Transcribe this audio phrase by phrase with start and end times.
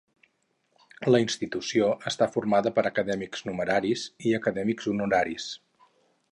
[1.15, 5.51] La institució està formada per acadèmics numeraris i acadèmics honoraris.